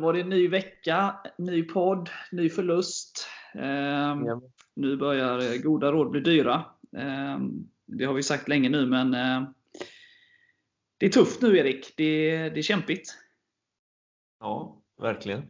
[0.00, 3.26] var det en ny vecka, ny podd, ny förlust.
[3.54, 4.42] Eh, Ja.
[4.74, 6.64] Nu börjar eh, goda råd bli dyra.
[6.96, 7.38] Eh,
[7.86, 9.42] det har vi sagt länge nu, men eh,
[10.98, 11.94] det är tufft nu Erik.
[11.96, 13.14] Det, det är kämpigt.
[14.40, 15.42] Ja, verkligen.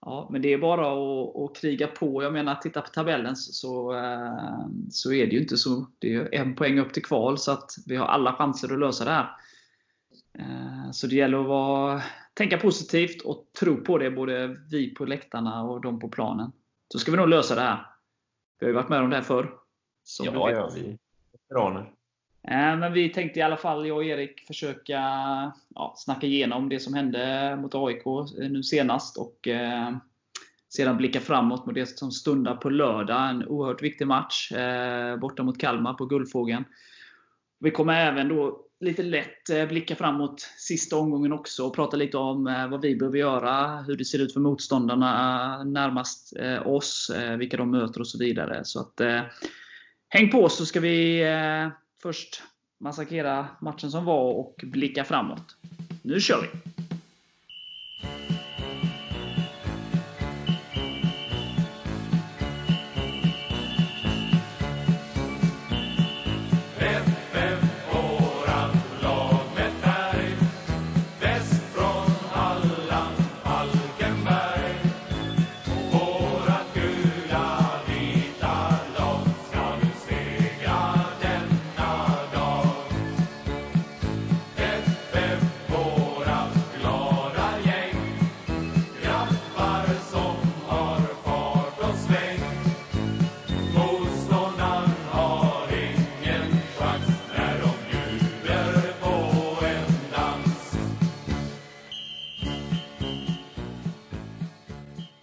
[0.00, 2.22] Ja, men det är bara att, att kriga på.
[2.22, 5.86] Jag menar, titta på tabellen så, så, eh, så är det ju inte så.
[5.98, 9.04] Det är en poäng upp till kval, så att vi har alla chanser att lösa
[9.04, 9.30] det här.
[10.92, 12.02] Så det gäller att vara,
[12.34, 16.52] tänka positivt och tro på det, både vi på läktarna och de på planen.
[16.92, 17.86] Så ska vi nog lösa det här.
[18.58, 19.52] Vi har ju varit med om det här förr.
[20.22, 20.98] Ja, ja, vi
[21.32, 21.80] veteraner.
[22.42, 25.00] Eh, Men vi tänkte i alla fall, jag och Erik, försöka
[25.68, 28.04] ja, snacka igenom det som hände mot AIK
[28.50, 29.96] nu senast och eh,
[30.68, 33.30] sedan blicka framåt mot det som stundar på lördag.
[33.30, 36.64] En oerhört viktig match eh, borta mot Kalmar på Guldfågeln.
[37.58, 42.16] Vi kommer även då lite lätt eh, blicka framåt sista omgången också och prata lite
[42.16, 46.32] om eh, vad vi behöver göra, hur det ser ut för motståndarna eh, närmast
[46.64, 48.60] oss, vilka de möter och så vidare.
[48.64, 49.00] Så att,
[50.08, 51.24] häng på så ska vi
[52.02, 52.42] först
[52.80, 55.56] massakrera matchen som var och blicka framåt.
[56.02, 56.48] Nu kör vi!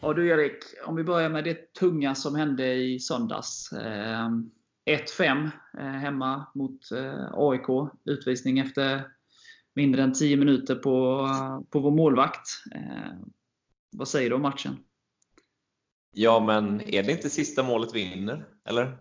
[0.07, 3.71] Ja du Erik, om vi börjar med det tunga som hände i söndags.
[3.71, 4.29] Eh,
[4.89, 7.91] 1-5 eh, hemma mot eh, AIK.
[8.05, 9.07] Utvisning efter
[9.75, 11.27] mindre än 10 minuter på,
[11.69, 12.47] på vår målvakt.
[12.75, 13.13] Eh,
[13.91, 14.77] vad säger du om matchen?
[16.11, 18.45] Ja, men är det inte sista målet vinner?
[18.69, 18.97] Eller?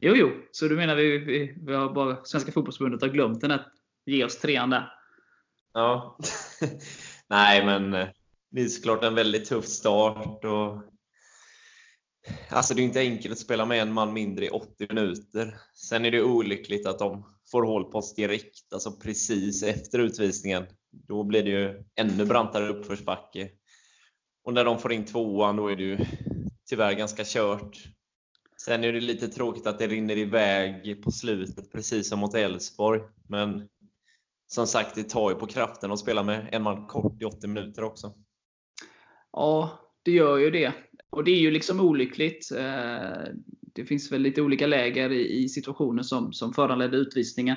[0.00, 3.50] Jo, jo, så du menar vi, vi, vi har bara Svenska fotbollsförbundet har glömt den
[3.50, 3.72] att
[4.06, 4.92] ge oss trean där?
[5.72, 6.18] Ja.
[7.28, 8.08] Nej, men eh,
[8.54, 10.44] det är såklart en väldigt tuff start.
[10.44, 10.82] Och...
[12.48, 15.58] Alltså, det är inte enkelt att spela med en man mindre i 80 minuter.
[15.74, 20.66] Sen är det olyckligt att de får hål på oss direkt, alltså precis efter utvisningen.
[20.90, 23.50] Då blir det ju ännu brantare uppförsbacke.
[24.44, 25.98] Och när de får in tvåan, då är det ju
[26.68, 27.78] tyvärr ganska kört.
[28.64, 33.00] Sen är det lite tråkigt att det rinner iväg på slutet, precis som mot Elfsborg.
[33.28, 33.68] Men
[34.46, 37.46] som sagt, det tar ju på kraften att spela med en man kort i 80
[37.46, 38.14] minuter också.
[39.34, 40.72] Ja, det gör ju det.
[41.10, 42.52] Och det är ju liksom olyckligt.
[42.52, 43.32] Eh,
[43.74, 47.56] det finns väl lite olika läger i situationer som, som föranledde utvisningen.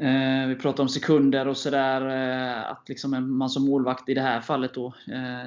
[0.00, 2.00] Eh, vi pratar om sekunder och sådär.
[2.00, 4.94] Eh, att liksom man som målvakt i det här fallet då,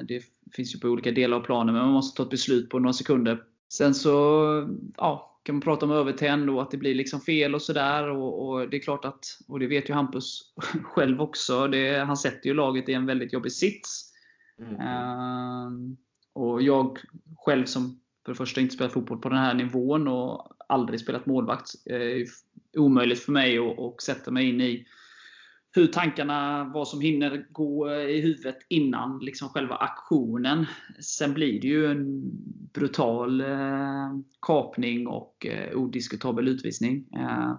[0.07, 0.23] det
[0.55, 2.93] finns ju på olika delar av planen, men man måste ta ett beslut på några
[2.93, 3.43] sekunder.
[3.73, 4.09] Sen så
[4.97, 8.09] ja, kan man prata om övertänd och att det blir liksom fel och sådär.
[8.09, 10.53] Och, och det är klart att, och det vet ju Hampus
[10.83, 14.10] själv också, det, han sätter ju laget i en väldigt jobbig sits.
[14.61, 14.81] Mm.
[14.81, 15.97] Ehm,
[16.33, 16.99] och jag
[17.35, 21.25] själv som för det första inte spelat fotboll på den här nivån och aldrig spelat
[21.25, 21.69] målvakt.
[21.85, 22.25] Eh, är
[22.77, 24.87] omöjligt för mig att, och sätta mig in i
[25.73, 30.65] hur tankarna, vad som hinner gå i huvudet innan liksom själva aktionen.
[30.99, 32.21] Sen blir det ju en
[32.73, 37.07] brutal eh, kapning och eh, odiskutabel utvisning.
[37.15, 37.55] Eh,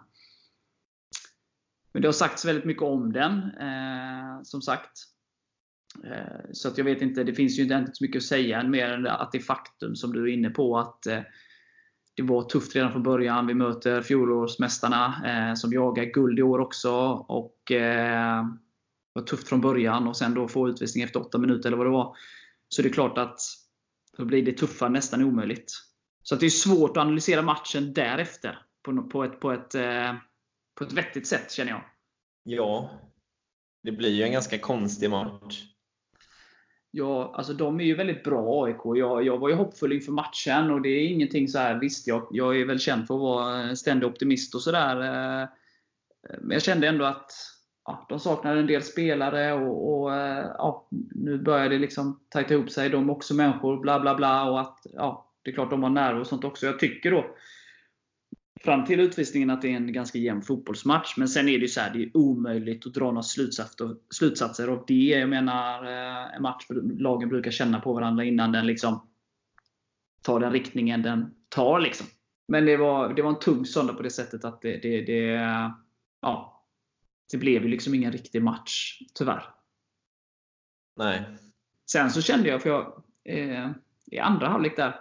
[1.93, 5.12] men det har sagts väldigt mycket om den, eh, som sagt.
[6.05, 8.71] Eh, så att jag vet inte, det finns ju inte så mycket att säga än
[8.71, 11.21] mer än att det faktum som du är inne på att eh,
[12.15, 13.47] det var tufft redan från början.
[13.47, 16.93] Vi möter fjolårsmästarna eh, som jagar guld i år också.
[17.29, 18.45] Och eh,
[19.15, 21.87] det var tufft från början och sen då få utvisning efter 8 minuter eller vad
[21.87, 22.17] det var.
[22.69, 23.41] Så det är klart att
[24.17, 25.73] då blir det tuffa nästan omöjligt.
[26.23, 30.15] Så att det är svårt att analysera matchen därefter på, på, ett, på, ett, eh,
[30.79, 31.83] på ett vettigt sätt känner jag.
[32.45, 32.91] Ja,
[33.83, 35.63] det blir ju en ganska konstig match.
[36.95, 38.81] Ja, alltså de är ju väldigt bra AIK.
[38.85, 41.79] Jag, jag var ju hoppfull inför matchen och det är ingenting så här.
[41.81, 44.97] Visst, jag, jag är väl känd för att vara en ständig optimist och sådär.
[44.97, 45.49] Eh,
[46.41, 47.33] men jag kände ändå att
[47.85, 52.55] ja, de saknade en del spelare och, och eh, ja, nu börjar det liksom tajta
[52.55, 52.89] ihop sig.
[52.89, 54.51] De är också människor, bla bla bla.
[54.51, 56.67] Och att ja, det är klart de har nerver och sånt också.
[56.67, 57.25] Jag tycker då
[58.65, 61.17] fram till utvisningen att det är en ganska jämn fotbollsmatch.
[61.17, 64.85] Men sen är det ju så här, det är omöjligt att dra några slutsatser, av
[64.87, 64.95] det.
[64.95, 66.67] Jag menar, eh, en match
[66.99, 69.09] lagen brukar känna på varandra innan den liksom
[70.23, 71.81] tar den riktningen den tar.
[71.81, 72.07] Liksom.
[72.49, 75.23] Men det var, det var en tung söndag på det sättet att det, det, det,
[76.21, 76.65] ja,
[77.33, 79.45] det blev ju liksom ingen riktig match, tyvärr.
[80.97, 81.25] Nej.
[81.91, 83.71] Sen så kände jag, för jag eh,
[84.07, 85.01] i andra halvlek där,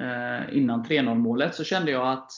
[0.00, 2.32] eh, innan 3-0 målet, så kände jag att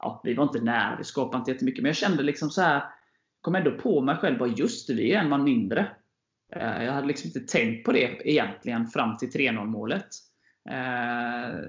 [0.00, 1.82] ja, vi var inte nära, vi skapade inte jättemycket.
[1.82, 2.82] Men jag kände liksom så här,
[3.40, 5.86] kom ändå på mig själv, bara just det, vi är en man mindre.
[6.56, 10.08] Eh, jag hade liksom inte tänkt på det egentligen fram till 3-0 målet.
[10.70, 11.60] Eh,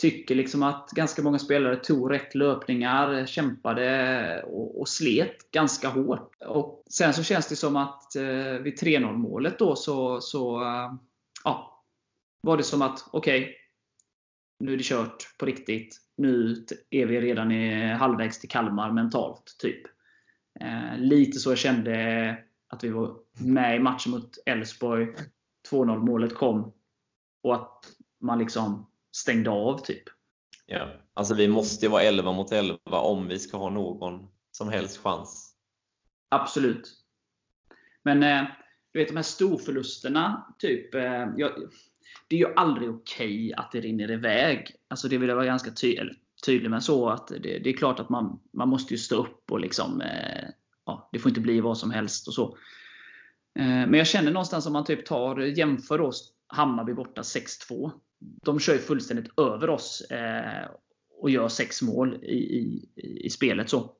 [0.00, 6.36] tycker liksom att ganska många spelare tog rätt löpningar, kämpade och, och slet ganska hårt.
[6.46, 10.92] Och sen så känns det som att eh, vid 3-0 målet då så, så eh,
[11.44, 11.84] ja,
[12.40, 13.54] var det som att okej, okay,
[14.60, 15.96] nu är det kört på riktigt.
[16.20, 19.56] Nu är vi redan i halvvägs till Kalmar mentalt.
[19.58, 19.82] typ.
[20.60, 22.36] Eh, lite så jag kände
[22.68, 25.14] att vi var med i matchen mot Elfsborg.
[25.70, 26.72] 2-0 målet kom.
[27.42, 27.84] Och att
[28.20, 30.02] man liksom stängde av typ.
[30.66, 34.68] Ja, alltså vi måste ju vara 11 mot 11 om vi ska ha någon som
[34.68, 35.54] helst chans.
[36.28, 36.90] Absolut.
[38.02, 38.44] Men eh,
[38.92, 40.94] du vet de här storförlusterna, typ.
[40.94, 41.52] Eh, jag,
[42.28, 44.74] det är ju aldrig okej okay att det rinner iväg.
[44.88, 45.96] Alltså det vill jag vara ganska ty
[46.46, 46.82] tydlig med.
[46.82, 50.00] så att det, det, är klart att man, man måste ju stå upp och liksom,
[50.00, 50.48] eh,
[50.86, 52.56] ja, det får inte bli vad som helst och så.
[53.58, 57.90] Eh, men jag känner någonstans om man typ tar, jämför oss Hammarby borta 6-2.
[58.18, 60.70] De kör ju fullständigt över oss eh,
[61.20, 62.88] och gör sex mål i, i,
[63.26, 63.70] i spelet.
[63.70, 63.96] så.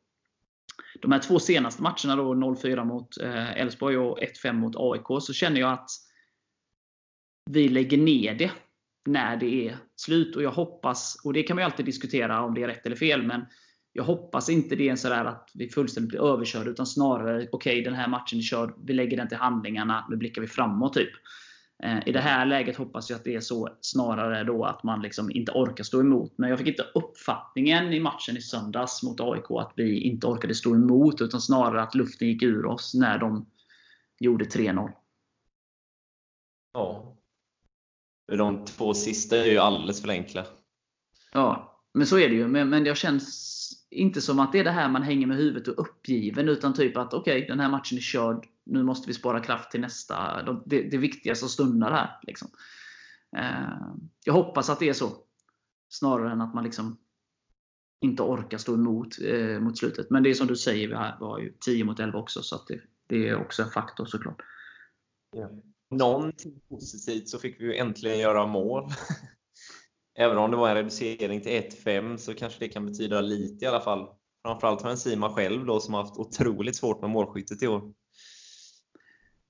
[1.02, 5.32] De här två senaste matcherna, då 0-4 mot eh, Elfsborg och 1-5 mot AIK, så
[5.32, 5.90] känner jag att
[7.52, 8.50] vi lägger ner det
[9.06, 10.36] när det är slut.
[10.36, 12.96] Och jag hoppas, och det kan man ju alltid diskutera om det är rätt eller
[12.96, 13.46] fel, men
[13.92, 17.84] jag hoppas inte det är sådär att vi fullständigt blir överkörda, utan snarare okej, okay,
[17.84, 20.94] den här matchen är körd, vi lägger den till handlingarna, nu blickar vi framåt.
[20.94, 21.10] typ.
[21.82, 25.02] Eh, I det här läget hoppas jag att det är så snarare då att man
[25.02, 26.32] liksom inte orkar stå emot.
[26.36, 30.54] Men jag fick inte uppfattningen i matchen i söndags mot AIK att vi inte orkade
[30.54, 33.46] stå emot, utan snarare att luften gick ur oss när de
[34.20, 34.90] gjorde 3-0.
[36.72, 37.16] Ja,
[38.36, 40.46] de två sista är ju alldeles för enkla.
[41.32, 42.48] Ja, men så är det ju.
[42.48, 43.56] Men, men det känns
[43.90, 46.48] inte som att det är det här man hänger med huvudet och uppgiven.
[46.48, 48.46] Utan typ att okej, okay, den här matchen är körd.
[48.64, 50.42] Nu måste vi spara kraft till nästa.
[50.66, 52.18] Det, det viktigaste stundar här.
[52.22, 52.48] Liksom.
[53.36, 53.94] Eh,
[54.24, 55.12] jag hoppas att det är så.
[55.88, 56.98] Snarare än att man liksom
[58.00, 60.10] inte orkar stå emot eh, mot slutet.
[60.10, 62.42] Men det är som du säger, vi var ju 10 mot 11 också.
[62.42, 64.42] Så det, det, är också en faktor såklart.
[65.36, 65.50] Ja
[65.90, 68.90] någonting positivt så fick vi ju äntligen göra mål.
[70.18, 73.68] Även om det var en reducering till 1-5 så kanske det kan betyda lite i
[73.68, 74.08] alla fall.
[74.42, 77.92] Framförallt för en Sima själv då som har haft otroligt svårt med målskyttet i år.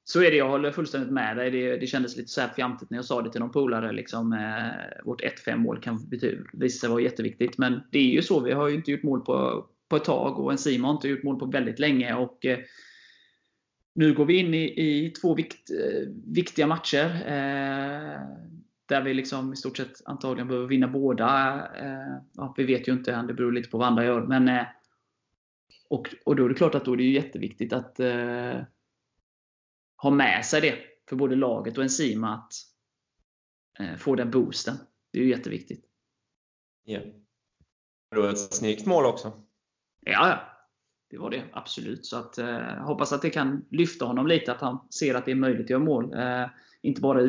[0.04, 1.50] Så är det, jag håller fullständigt med dig.
[1.50, 3.92] Det, det kändes lite så här fjantigt när jag sa det till någon polare.
[3.92, 6.10] Liksom, eh, vårt 1-5 mål kan
[6.52, 7.58] visa sig vara jätteviktigt.
[7.58, 10.38] Men det är ju så, vi har ju inte gjort mål på, på ett tag
[10.38, 12.14] och en Sima har inte gjort mål på väldigt länge.
[12.14, 12.58] Och, eh,
[14.00, 17.04] nu går vi in i, i två vikt, eh, viktiga matcher.
[17.26, 18.20] Eh,
[18.86, 21.26] där vi liksom i stort sett antagligen behöver vinna båda.
[21.76, 24.26] Eh, ja, vi vet ju inte det beror lite på vad andra gör.
[24.26, 24.66] Men, eh,
[25.88, 28.60] och, och då är det klart att då är det jätteviktigt att eh,
[29.96, 30.78] ha med sig det
[31.08, 32.52] för både laget och Enzima att
[33.78, 34.76] eh, få den boosten.
[35.12, 35.84] Det är ju jätteviktigt.
[36.84, 37.00] Ja.
[38.10, 39.32] Det var ett snyggt mål också.
[40.00, 40.49] Ja.
[41.10, 42.06] Det var det absolut.
[42.06, 44.52] Så att, eh, hoppas att det kan lyfta honom lite.
[44.52, 46.14] Att han ser att det är möjligt att göra mål.
[46.14, 46.46] Eh,
[46.82, 47.28] inte bara u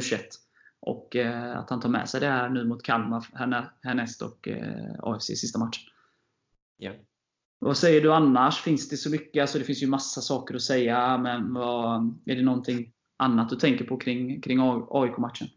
[0.79, 3.25] Och eh, att han tar med sig det här nu mot Kalmar
[3.83, 5.83] härnäst och eh, AFC sista matchen.
[6.77, 6.91] Ja.
[7.59, 8.61] Vad säger du annars?
[8.61, 9.41] Finns det så mycket?
[9.41, 11.17] Alltså det finns ju massa saker att säga.
[11.17, 14.59] Men vad, är det någonting annat du tänker på kring, kring
[14.89, 15.47] AIK-matchen?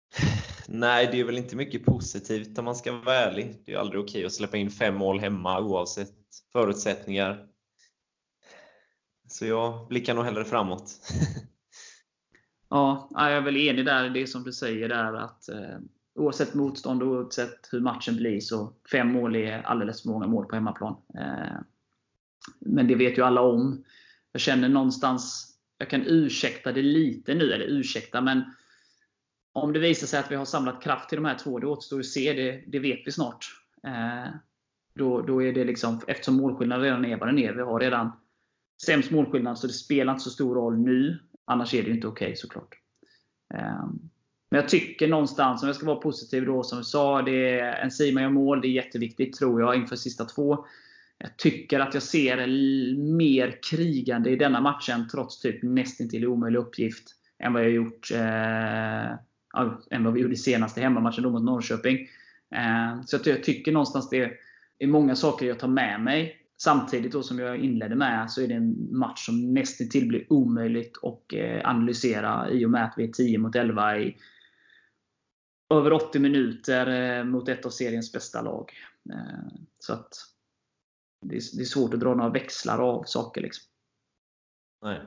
[0.68, 3.62] Nej, det är väl inte mycket positivt om man ska vara ärlig.
[3.64, 6.14] Det är aldrig okej att släppa in fem mål hemma oavsett
[6.52, 7.46] förutsättningar.
[9.32, 11.00] Så jag blickar nog hellre framåt.
[12.70, 14.10] ja, jag är väl enig där.
[14.10, 15.78] Det som du säger där att eh,
[16.14, 20.46] oavsett motstånd och oavsett hur matchen blir så fem mål är alldeles för många mål
[20.46, 20.96] på hemmaplan.
[21.18, 21.56] Eh,
[22.58, 23.84] men det vet ju alla om.
[24.32, 28.42] Jag känner någonstans, jag kan ursäkta det lite nu, eller ursäkta, men
[29.52, 32.00] om det visar sig att vi har samlat kraft till de här två, det återstår
[32.00, 32.32] att se.
[32.32, 33.46] Det, det vet vi snart.
[33.86, 34.34] Eh,
[34.94, 37.52] då, då är det liksom, eftersom målskillnaden redan är vad den är.
[37.52, 38.12] Vi har redan
[38.86, 41.18] sämst målskillnad, så det spelar inte så stor roll nu.
[41.44, 42.74] Annars är det ju inte okej okay, såklart.
[43.54, 44.10] Ehm,
[44.50, 47.72] men jag tycker någonstans, om jag ska vara positiv då, som vi sa, det är
[47.72, 48.60] en Sima gör mål.
[48.60, 50.66] Det är jätteviktigt, tror jag, inför sista två.
[51.18, 52.46] Jag tycker att jag ser
[53.16, 57.04] mer krigande i denna matchen, trots typ nästintill omöjlig uppgift,
[57.38, 59.12] än vad jag gjort eh,
[59.90, 61.98] än vad vi gjorde i senaste hemmamatchen då mot Norrköping.
[62.54, 64.30] Eh, så jag tycker någonstans det
[64.78, 66.41] är många saker jag tar med mig.
[66.64, 70.98] Samtidigt då som jag inledde med så är det en match som nästintill blir omöjligt
[71.02, 74.16] att eh, analysera i och med att vi är 10 mot 11 i
[75.74, 76.86] över 80 minuter
[77.18, 78.72] eh, mot ett av seriens bästa lag.
[79.10, 80.08] Eh, Så att
[81.26, 83.40] det är, svårt att dra några växlar av saker.
[83.40, 83.64] Liksom.
[84.82, 85.00] Nej.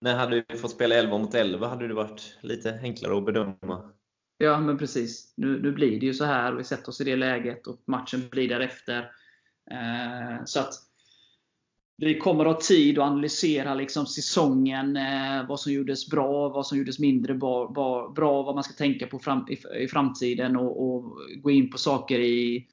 [0.00, 3.92] När hade vi fått spela 11 mot 11 hade det varit lite enklare att bedöma.
[4.38, 5.34] Ja, men precis.
[5.36, 6.52] Nu, nu blir det ju så här.
[6.52, 9.12] Vi sätter oss i det läget och matchen blir därefter.
[9.70, 10.74] Eh, så att
[11.96, 14.96] vi kommer att ha tid att analysera liksom säsongen.
[14.96, 17.68] Eh, vad som gjordes bra, vad som gjordes mindre bra,
[18.16, 21.78] bra, vad man ska tänka på fram, i, i framtiden och, och gå in på
[21.78, 22.66] saker i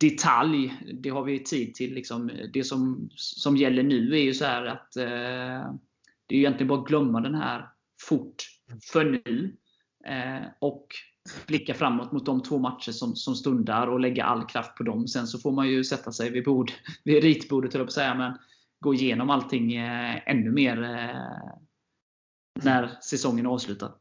[0.00, 0.74] detalj.
[0.94, 1.94] Det har vi tid till.
[1.94, 2.30] Liksom.
[2.52, 5.74] Det som, som gäller nu är ju så här att eh,
[6.26, 7.68] det är egentligen bara att glömma den här
[8.08, 8.44] fort
[8.92, 9.56] för nu.
[10.06, 10.86] Eh, och
[11.46, 15.08] blicka framåt mot de två matcher som, som stundar och lägga all kraft på dem.
[15.08, 16.72] Sen så får man ju sätta sig vid, bord,
[17.04, 18.38] vid ritbordet, höll jag på att säga, men
[18.80, 21.52] gå igenom allting eh, ännu mer eh,
[22.64, 23.92] när säsongen är avslutad.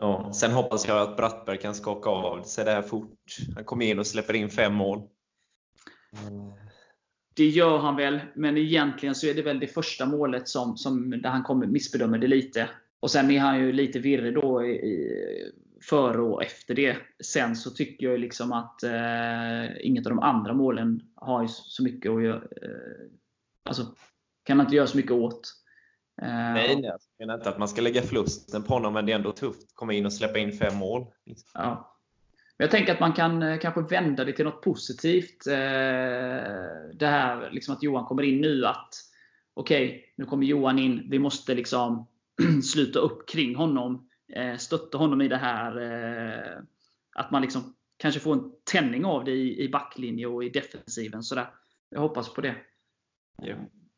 [0.00, 3.18] Ja, sen hoppas jag att Brattberg kan skaka av sig det här fort.
[3.54, 5.02] Han kommer in och släpper in fem mål.
[7.34, 11.10] Det gör han väl, men egentligen så är det väl det första målet som, som
[11.10, 12.70] där han kommer missbedömer det lite.
[13.00, 16.96] Och Sen är han ju lite virrig då i, i, före och efter det.
[17.24, 22.10] Sen så tycker jag liksom att eh, inget av de andra målen har så mycket
[22.10, 22.36] att göra.
[22.36, 23.10] Eh,
[23.64, 23.82] alltså,
[24.44, 25.52] kan man inte göra så mycket åt.
[26.22, 29.12] Eh, Nej, nej, jag menar inte att man ska lägga förlusten på honom, men det
[29.12, 31.06] är ändå tufft att komma in och släppa in fem mål.
[31.54, 31.96] Ja.
[32.56, 35.46] Men jag tänker att man kan eh, kanske vända det till något positivt.
[35.46, 35.54] Eh,
[36.94, 38.66] det här liksom att Johan kommer in nu.
[38.66, 38.94] att
[39.54, 41.06] Okej, okay, nu kommer Johan in.
[41.10, 42.06] Vi måste liksom
[42.64, 44.09] sluta upp kring honom.
[44.32, 46.62] Eh, stötta honom i det här.
[47.14, 51.22] Att man liksom kanske får en tändning av det i backlinje och i defensiven.
[51.22, 51.50] Så där.
[51.90, 52.54] Jag hoppas på det.
[53.38, 53.54] Ja.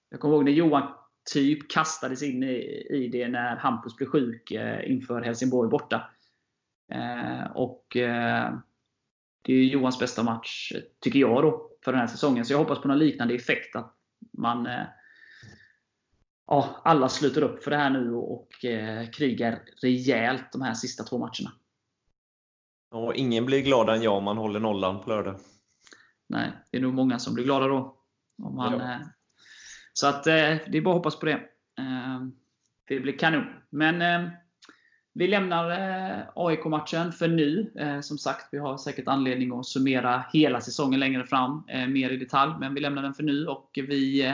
[0.08, 0.94] Jag kommer ihåg när Johan
[1.32, 4.52] typ kastades in i det när Hampus blev sjuk
[4.84, 6.10] inför Helsingborg borta.
[6.92, 8.54] Eh, och eh,
[9.42, 12.44] Det är Johans bästa match, tycker jag, då, för den här säsongen.
[12.44, 13.76] Så jag hoppas på någon liknande effekt.
[13.76, 13.94] Att
[14.32, 14.82] man eh,
[16.52, 21.04] ja, alla sluter upp för det här nu och, eh, krigar rejält de här sista
[21.04, 21.52] två matcherna.
[22.90, 25.37] Och ingen blir gladare än jag om man håller nollan på lördag.
[26.28, 27.97] Nej, det är nog många som blir glada då.
[28.42, 28.92] Om man, Ja.
[28.92, 29.00] eh,
[29.92, 31.32] så att, eh, det är bara att hoppas på det.
[31.78, 32.21] Eh,
[32.88, 33.44] det blir kanon.
[33.71, 34.30] Men eh,
[35.14, 37.73] vi lämnar eh, AIK-matchen för nu.
[37.78, 42.11] Eh, som sagt, vi har säkert anledning att summera hela säsongen längre fram, eh, mer
[42.11, 42.52] i detalj.
[42.61, 44.32] Men vi lämnar den för nu och vi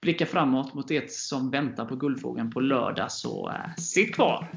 [0.00, 3.12] Blicka framåt mot det som väntar på Guldfågeln på lördag.
[3.12, 4.48] Så eh, sitt kvar!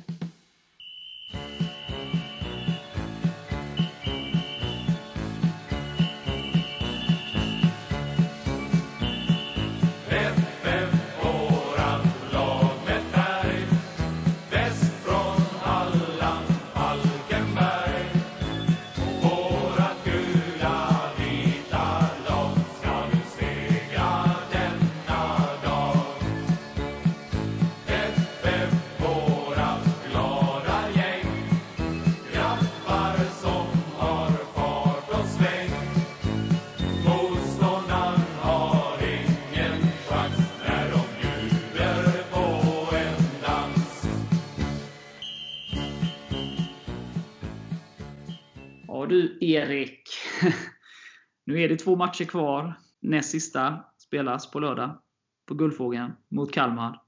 [51.53, 52.73] Nu är det två matcher kvar.
[52.99, 55.01] Näst sista spelas på lördag.
[55.45, 57.01] På Guldfågeln mot Kalmar.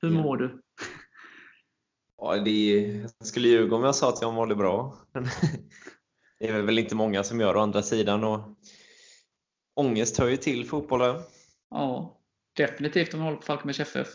[0.00, 0.62] Hur mår du?
[2.18, 2.76] Ja, det
[3.18, 4.98] jag skulle ljuga om jag sa att jag mådde bra.
[6.38, 8.24] Det är väl inte många som gör å andra sidan.
[8.24, 8.40] Och
[9.74, 11.22] ångest hör ju till fotbollen.
[11.70, 12.20] Ja,
[12.56, 14.08] definitivt om man håller på Falkenbergs FF.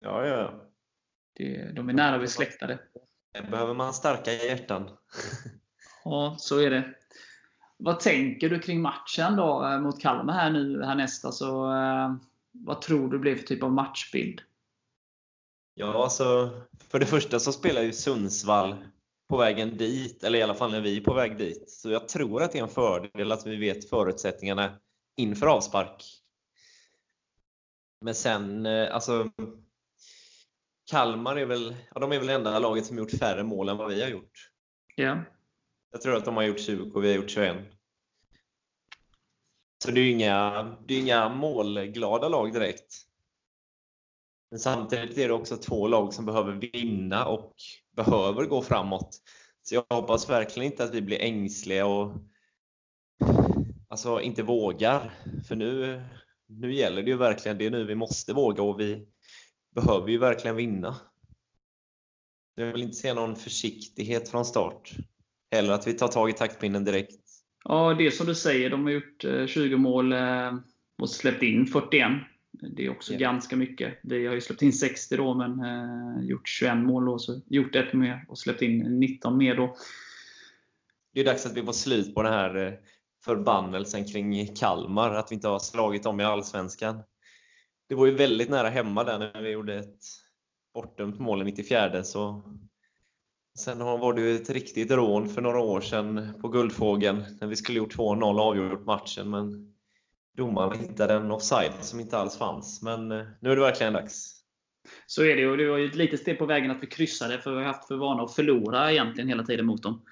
[0.00, 0.70] Ja, ja.
[1.32, 2.78] Det, de är nära besläktade.
[3.50, 4.90] Behöver man starka hjärtan.
[6.04, 6.94] Ja, så är det.
[7.76, 11.24] Vad tänker du kring matchen då eh, mot Kalmar här nu härnäst?
[11.24, 12.14] Alltså, eh,
[12.52, 14.40] vad tror du blir för typ av matchbild?
[15.74, 16.50] Ja, alltså,
[16.88, 18.76] för det första så spelar ju Sundsvall
[19.28, 21.70] på vägen dit, eller i alla fall när vi är på väg dit.
[21.70, 24.78] Så jag tror att det är en fördel att vi vet förutsättningarna
[25.16, 26.04] inför avspark.
[28.00, 29.30] Men sen, eh, alltså,
[30.90, 33.88] Kalmar är väl, ja, de är väl enda laget som gjort färre mål än vad
[33.88, 34.50] vi har gjort.
[34.96, 35.18] Ja.
[35.94, 37.56] Jag tror att de har gjort 20 och vi har gjort 21.
[39.84, 42.94] Så det är ju inga, det är inga målglada lag direkt.
[44.50, 47.54] Men samtidigt är det också två lag som behöver vinna och
[47.96, 49.20] behöver gå framåt.
[49.62, 52.12] Så jag hoppas verkligen inte att vi blir ängsliga och
[53.88, 55.14] alltså inte vågar.
[55.48, 56.02] För nu,
[56.46, 59.08] nu gäller det ju verkligen, det är nu vi måste våga och vi
[59.74, 60.96] behöver ju verkligen vinna.
[62.54, 64.96] Jag vill inte se någon försiktighet från start.
[65.54, 67.20] Eller att vi tar tag i taktpinnen direkt.
[67.64, 68.70] Ja, det är som du säger.
[68.70, 70.54] De har gjort eh, 20 mål eh,
[70.98, 72.12] och släppt in 41.
[72.76, 73.18] Det är också Ja.
[73.18, 73.98] ganska mycket.
[74.02, 77.74] Vi har ju släppt in 60 då, men eh, gjort 21 mål och så gjort
[77.76, 79.76] ett mer och släppt in 19 mer då.
[81.14, 82.72] Det är dags att vi får slut på den här eh,
[83.24, 87.02] förbannelsen kring Kalmar, att vi inte har slagit dem i Allsvenskan.
[87.88, 89.98] Det var ju väldigt nära hemma där när vi gjorde ett
[90.74, 92.42] bortdömt mål i 94 så
[93.58, 97.48] Sen har- var det ju ett riktigt rån för några år sedan på Guldfågeln när
[97.48, 99.74] vi skulle gjort 2-0 och avgjort matchen men
[100.36, 102.82] domaren hittade en offside som inte alls fanns.
[102.82, 104.40] Men eh, nu är det verkligen dags.
[105.06, 107.38] Så är det och det var ju ett litet steg på vägen att vi kryssade,
[107.40, 110.02] för vi har haft för vana att förlora egentligen hela tiden mot dem.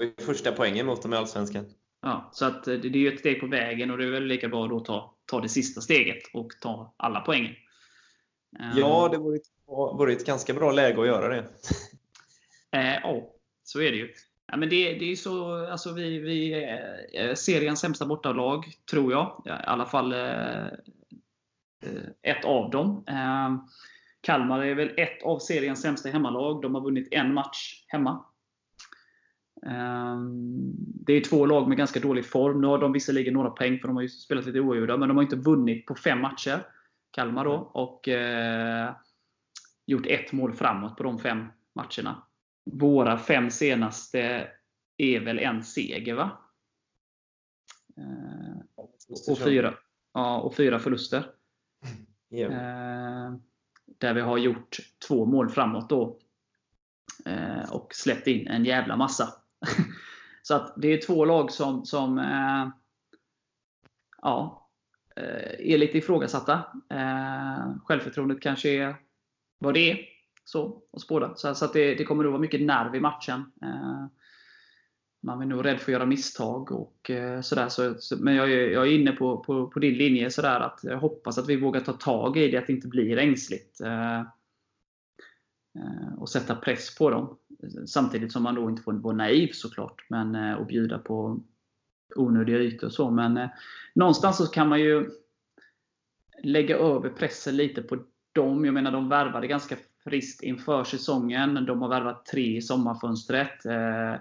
[0.00, 1.64] Ju första poängen mot dem i Allsvenskan.
[2.02, 4.24] Ja, så att eh, det är ju ett steg på vägen och det är väl
[4.24, 7.52] lika bra att ta, ta det sista steget och ta alla poängen.
[8.76, 11.44] Ja, det vore ett, vore ett ganska bra läge att göra det.
[12.72, 14.12] Eh, ja, så är det ju.
[14.46, 16.54] Ja, men det, det är så, alltså vi, vi
[17.14, 19.42] är seriens sämsta bortalag, tror jag.
[19.44, 20.66] Ja, I alla fall eh,
[21.84, 23.04] eh, ett av dem.
[23.08, 23.56] Eh,
[24.20, 26.62] Kalmar är väl ett av seriens sämsta hemmalag.
[26.62, 28.24] De har vunnit en match hemma.
[29.66, 30.16] Eh,
[31.06, 32.60] Det är två lag med ganska dålig form.
[32.60, 35.16] Nu har de visserligen några poäng, för de har ju spelat lite oavgjorda, men de
[35.16, 36.66] har inte vunnit på fem matcher.
[37.10, 37.52] Kalmar då.
[37.52, 38.94] Och eh,
[39.86, 42.22] gjort ett mål framåt på de fem matcherna.
[42.64, 44.48] Våra fem senaste
[44.96, 46.38] är väl en seger, va?
[47.96, 48.84] Eh,
[49.28, 49.74] och, fyra,
[50.14, 51.24] ja, och fyra förluster.
[52.32, 52.46] Ja.
[52.46, 53.34] Eh,
[53.98, 54.76] där vi har gjort
[55.08, 56.18] två mål framåt då.
[57.26, 59.28] Eh, och släppt in en jävla massa.
[60.42, 62.18] Så att det är två lag som, som
[64.22, 64.70] ja,
[65.58, 66.64] är lite ifrågasatta.
[67.84, 68.96] Självförtroendet kanske är
[69.58, 69.98] vad det är.
[70.44, 71.34] Så, oss båda.
[71.34, 73.52] Så, så att det, det kommer nog vara mycket nerv i matchen.
[73.62, 74.06] Eh,
[75.22, 76.72] man är nog rädd för att göra misstag.
[76.72, 77.68] och eh, sådär.
[77.68, 80.80] Så, så, Men jag är, jag är inne på, på, på din linje sådär att
[80.82, 83.80] jag hoppas att vi vågar ta tag i det, att det inte blir ängsligt.
[83.80, 84.20] Eh,
[85.74, 87.36] eh, och sätta press på dem.
[87.86, 90.04] Samtidigt som man då inte får vara naiv såklart.
[90.08, 91.40] Men, eh, och bjuda på
[92.16, 93.10] onödiga ytor och så.
[93.10, 93.48] Men eh,
[93.94, 95.10] någonstans så kan man ju
[96.42, 97.98] lägga över pressen lite på
[98.32, 98.64] dem.
[98.64, 101.66] Jag menar, de värvade ganska friskt inför säsongen.
[101.66, 103.64] De har värvat tre i sommarfönstret.
[103.66, 104.14] Eh,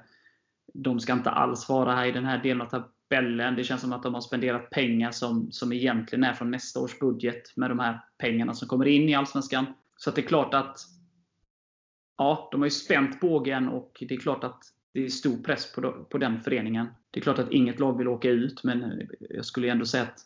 [0.74, 3.56] de ska inte alls vara här i den här delen av tabellen.
[3.56, 7.00] Det känns som att de har spenderat pengar som, som egentligen är från nästa års
[7.00, 9.66] budget med de här pengarna som kommer in i Allsvenskan.
[9.98, 10.80] Så att det är klart att
[12.20, 14.64] Ja, de har ju spänt bågen och det är klart att
[14.94, 16.88] det är stor press på, på den föreningen.
[17.12, 20.20] Det är klart att inget lag vill åka ut, men jag skulle ändå säga att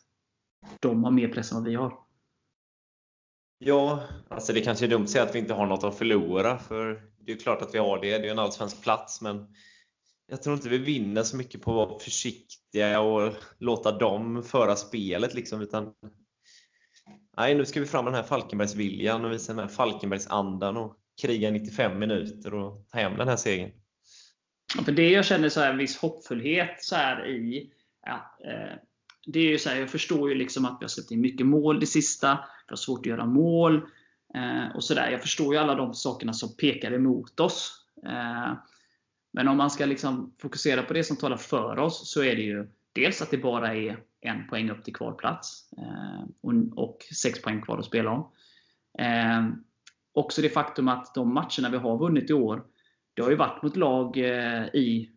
[0.80, 2.03] de har mer press än vad vi har.
[3.58, 6.58] Ja, alltså det kanske är dumt att säga att vi inte har något att förlora,
[6.58, 8.10] för det är klart att vi har det.
[8.10, 9.46] Det är ju en allsvensk plats, men
[10.26, 14.76] jag tror inte vi vinner så mycket på att vara försiktiga och låta dem föra
[14.76, 15.34] spelet.
[15.34, 15.92] Liksom, utan,
[17.36, 20.96] nej, nu ska vi fram med den här Falkenbergsviljan och visa den här Falkenbergsandan och
[21.22, 23.70] kriga 95 minuter och ta hem den här segern.
[24.76, 27.72] Ja, för det jag känner så här, en viss hoppfullhet så här i
[28.06, 28.78] ja, eh,
[29.26, 31.46] det är ju så här, Jag förstår ju liksom att vi har släppt in mycket
[31.46, 32.38] mål det sista.
[32.68, 33.82] Vi har svårt att göra mål.
[34.34, 35.10] Eh, och så där.
[35.10, 37.86] Jag förstår ju alla de sakerna som pekar emot oss.
[38.06, 38.52] Eh,
[39.32, 42.42] men om man ska liksom fokusera på det som talar för oss, så är det
[42.42, 45.72] ju dels att det bara är en poäng upp till kvalplats.
[45.78, 48.30] Eh, och, och sex poäng kvar att spela om.
[48.98, 49.48] Eh,
[50.12, 52.64] också det faktum att de matcherna vi har vunnit i år,
[53.14, 55.10] det har ju varit mot lag eh, i,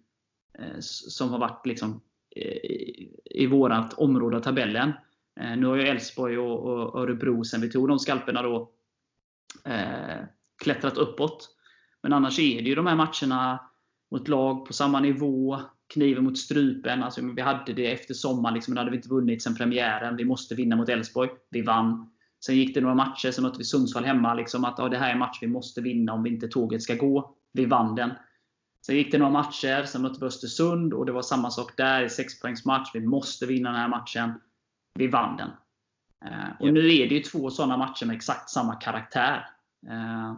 [0.60, 2.01] eh, som har varit liksom,
[2.36, 4.93] eh, i, i vårat område av tabellen.
[5.39, 8.71] Eh, nu har ju Elfsborg och, Örebro, sen vi tog de skalperna, då,
[9.65, 10.26] eh,
[10.63, 11.50] klättrat uppåt.
[12.04, 13.60] Men annars är det ju de här matcherna
[14.12, 15.60] mot lag på samma nivå,
[15.93, 17.04] kniven mot strupen.
[17.04, 20.15] Alltså, vi hade det efter sommaren, liksom, då hade vi inte vunnit sen premiären.
[20.15, 21.30] Vi måste vinna mot Elfsborg.
[21.50, 22.12] Vi vann.
[22.45, 24.34] Sen gick det några matcher, sen mötte vi Sundsvall hemma.
[24.34, 26.95] Liksom, att ja, det här är en match vi måste vinna om inte tåget ska
[26.95, 27.36] gå.
[27.54, 28.12] Vi vann den.
[28.86, 32.04] Sen gick det några matcher, sen mötte vi Östersund och det var samma sak där.
[32.04, 32.91] i sexpoängsmatch.
[32.93, 34.34] Vi måste vinna den här matchen.
[34.97, 35.49] Vi vann den.
[36.25, 39.49] Eh, och nu är det ju två sådana matcher med exakt samma karaktär.
[39.88, 40.38] Eh,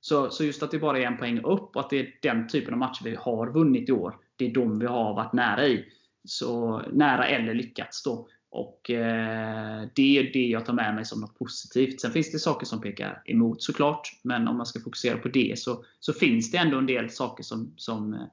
[0.00, 2.48] så, så just att det bara är en poäng upp och att det är den
[2.48, 4.16] typen av matcher vi har vunnit i år.
[4.36, 5.92] Det är de vi har varit nära i.
[6.24, 8.28] Så Nära eller lyckats då.
[8.50, 12.00] Och eh, Det är det jag tar med mig som något positivt.
[12.00, 14.08] Sen finns det saker som pekar emot såklart.
[14.22, 17.44] Men om man ska fokusera på det så, så finns det ändå en del saker
[17.44, 18.26] som, som, eh,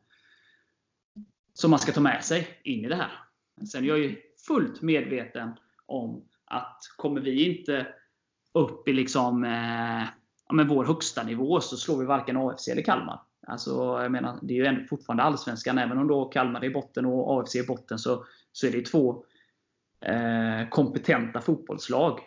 [1.53, 3.11] som man ska ta med sig in i det här.
[3.71, 4.15] Sen är jag ju
[4.47, 5.51] fullt medveten
[5.85, 7.87] om att kommer vi inte
[8.53, 10.03] upp i liksom, eh,
[10.47, 13.21] ja, men vår högsta nivå så slår vi varken AFC eller Kalmar.
[13.47, 13.71] Alltså,
[14.01, 15.77] jag menar, det är ju ändå fortfarande Allsvenskan.
[15.77, 18.71] Även om då Kalmar är i botten och AFC är i botten så, så är
[18.71, 19.23] det två
[20.01, 22.19] eh, kompetenta fotbollslag.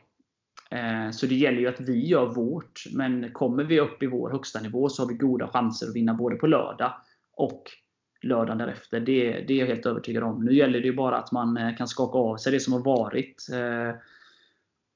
[0.70, 2.84] Eh, så det gäller ju att vi gör vårt.
[2.92, 6.14] Men kommer vi upp i vår högsta nivå så har vi goda chanser att vinna
[6.14, 6.92] både på lördag
[7.32, 7.62] och
[8.22, 9.00] lördagen därefter.
[9.00, 10.44] Det, det är jag helt övertygad om.
[10.44, 12.81] Nu gäller det ju bara att man eh, kan skaka av sig det som har
[12.81, 13.46] varit.
[13.52, 14.00] Eh,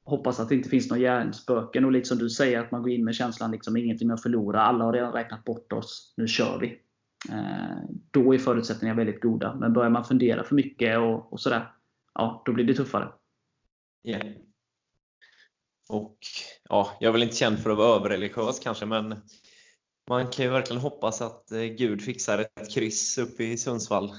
[0.05, 2.91] hoppas att det inte finns några hjärnspöken och lite som du säger att man går
[2.91, 4.63] in med känslan liksom ingenting att förlora.
[4.63, 6.15] Alla har redan räknat bort oss.
[6.17, 6.79] Nu kör vi.
[7.31, 7.77] Eh,
[8.11, 9.55] då är förutsättningarna väldigt goda.
[9.55, 11.73] Men börjar man fundera för mycket och, och sådär,
[12.15, 13.09] ja, då blir det tuffare.
[14.05, 14.27] Yeah.
[15.89, 16.19] Och
[16.69, 19.15] ja, Jag är väl inte känd för att vara överreligiös kanske, men
[20.09, 24.13] man kan ju verkligen hoppas att eh, Gud fixar ett kryss uppe i Sundsvall.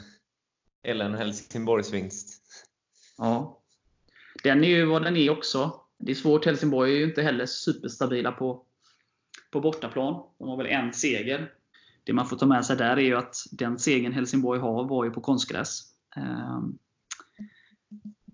[0.84, 2.42] Eller en Helsingborgsvinst.
[3.18, 3.62] Ja.
[4.44, 5.82] Den är ju vad den är också.
[6.00, 6.46] Det är svårt.
[6.46, 8.66] Helsingborg är ju inte heller superstabila på,
[9.52, 10.24] på bortaplan.
[10.40, 11.54] De har väl en seger.
[12.04, 15.06] Det man får ta med sig där är ju att den segern Helsingborg har var
[15.06, 15.82] ju på konstgräs.
[16.16, 16.78] Ehm,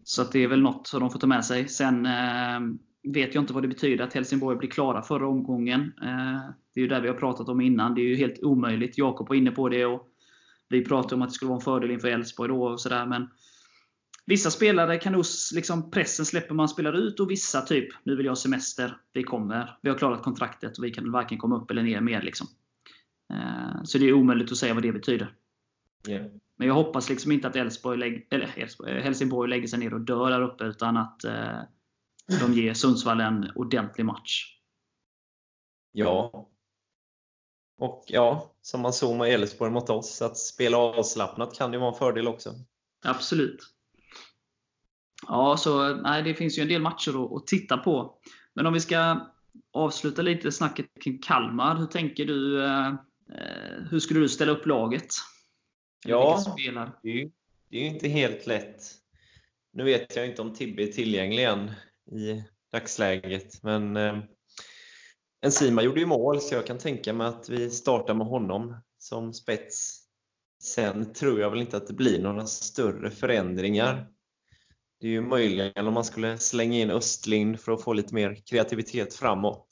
[0.03, 1.67] så att det är väl något som de får ta med sig.
[1.67, 5.93] Sen ehm, vet jag inte vad det betyder att Helsingborg blir klara förra omgången.
[6.01, 7.95] Ehm, det är ju det vi har pratat om innan.
[7.95, 8.97] Det är ju helt omöjligt.
[8.97, 9.85] Jakob var inne på det.
[9.85, 10.07] och
[10.69, 12.63] Vi pratade om att det skulle vara en fördel inför Elfsborg då.
[12.63, 13.27] Och så där, men
[14.25, 18.25] Vissa spelare kan nog liksom pressen släpper man spelar ut och vissa typ, nu vill
[18.25, 21.71] jag ha semester, vi kommer, vi har klarat kontraktet och vi kan varken komma upp
[21.71, 22.21] eller ner mer.
[22.21, 22.47] Liksom.
[23.33, 25.33] Eh, så det är omöjligt att säga vad det betyder.
[26.07, 26.25] Yeah.
[26.55, 30.01] Men jag hoppas liksom inte att Älvsborg lägg, eller eh, Helsingborg lägger sig ner och
[30.01, 31.59] dör där uppe, utan att eh,
[32.39, 34.59] de ger Sundsvall en ordentlig match.
[35.91, 36.49] Ja.
[37.79, 41.91] Och ja, som man såg med Elfsborg mot oss, att spela avslappnat kan ju vara
[41.91, 42.53] en fördel också.
[43.05, 43.59] Absolut.
[45.27, 48.19] Ja, så nej, det finns ju en del matcher att, att titta på.
[48.53, 49.19] Men om vi ska
[49.73, 51.75] avsluta lite snacket kring Kalmar.
[51.75, 52.65] Hur tänker du?
[52.65, 52.93] Eh,
[53.89, 55.07] hur skulle du ställa upp laget?
[56.05, 57.31] Ja, det är, ju,
[57.69, 58.81] det är ju inte helt lätt.
[59.73, 61.71] Nu vet jag inte om Tibbe är tillgänglig än
[62.11, 64.17] i dagsläget, men eh,
[65.41, 69.33] Enzima gjorde ju mål, så jag kan tänka mig att vi startar med honom som
[69.33, 70.05] spets.
[70.63, 74.11] Sen tror jag väl inte att det blir några större förändringar.
[74.99, 78.35] Det är ju möjligen om man skulle slänga in Östlind för att få lite mer
[78.35, 79.67] kreativitet framåt.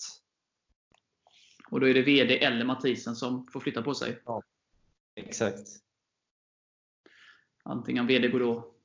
[1.72, 4.22] Och då är det VD eller Mathisen som får flytta på sig?
[4.26, 4.42] Ja,
[5.16, 5.68] exakt.
[7.64, 8.77] Antingen VD går då,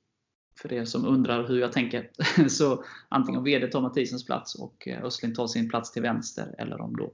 [0.62, 2.10] för er som undrar hur jag tänker,
[2.48, 6.96] så antingen VD tar Mathisens plats och Östlind tar sin plats till vänster, eller om
[6.96, 7.12] då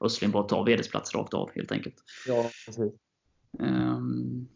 [0.00, 1.94] Östlind bara tar VDs plats rakt av helt enkelt.
[2.26, 2.92] Ja, precis.
[3.58, 4.48] Um,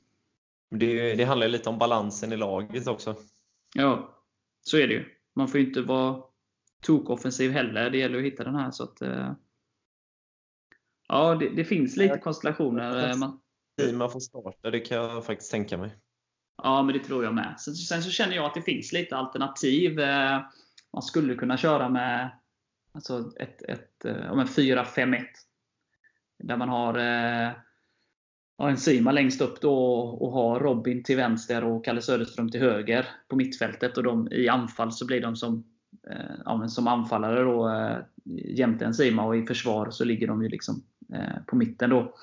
[0.71, 3.17] det, det handlar lite om balansen i laget också.
[3.75, 4.19] Ja,
[4.61, 5.05] så är det ju.
[5.35, 6.23] Man får ju inte vara
[6.83, 7.91] tokoffensiv heller.
[7.91, 8.71] Det gäller att hitta den här.
[8.71, 9.33] Så att, eh,
[11.09, 13.11] ja, det, det finns lite konstellationer.
[13.11, 13.41] Eh, man,
[13.99, 15.91] man får starta, det kan jag faktiskt tänka mig.
[16.63, 17.55] Ja, men det tror jag med.
[17.59, 20.01] Sen, sen så känner jag att det finns lite alternativ.
[20.01, 20.41] Eh,
[20.93, 22.31] man skulle kunna köra med
[22.93, 25.25] alltså ett, ett, eh, ett, 4-5-1.
[26.39, 27.53] Där man har eh,
[28.59, 32.61] ja, en Sima längst upp då och har Robin till vänster och Kalle Söderström till
[32.61, 33.97] höger på mittfältet.
[33.97, 35.65] Och de, I anfall så blir de som,
[36.11, 37.99] eh, ja, som anfallare då, eh,
[38.35, 40.83] jämte en Sima och i försvar så ligger de ju liksom
[41.15, 41.91] eh, på mitten.
[41.91, 42.15] då.